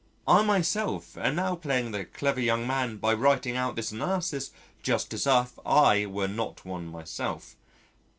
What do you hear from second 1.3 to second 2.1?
now playing the